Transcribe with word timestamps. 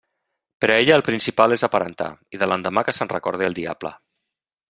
Per 0.63 0.69
a 0.75 0.77
ella 0.83 0.95
el 0.99 1.03
principal 1.09 1.53
és 1.57 1.65
aparentar, 1.67 2.09
i 2.37 2.41
de 2.43 2.49
l'endemà 2.51 2.85
que 2.87 2.97
se'n 3.01 3.13
recorde 3.13 3.49
el 3.51 3.61
diable. 3.63 3.93